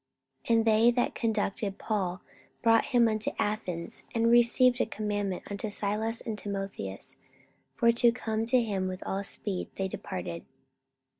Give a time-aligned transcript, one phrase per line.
[0.47, 2.21] 44:017:015 And they that conducted Paul
[2.63, 7.17] brought him unto Athens: and receiving a commandment unto Silas and Timotheus
[7.75, 10.43] for to come to him with all speed, they departed.